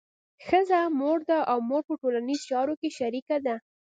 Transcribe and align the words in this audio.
ښځه 0.45 0.79
مور 0.99 1.19
ده 1.29 1.39
او 1.51 1.57
مور 1.69 1.81
په 1.89 1.93
ټولنیزو 2.01 2.47
چارو 2.51 2.73
کې 2.81 2.89
شریکه 2.97 3.37
ده. 3.45 3.55